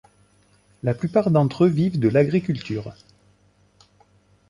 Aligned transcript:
La 0.81 0.95
plupart 0.95 1.29
d'entre 1.29 1.65
eux 1.65 1.67
vivent 1.67 1.99
de 1.99 2.07
l'agriculture. 2.07 2.95